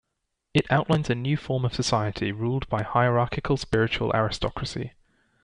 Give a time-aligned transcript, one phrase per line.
[0.55, 4.93] It outlines a new form of society ruled by hierarchical spiritual aristocracy.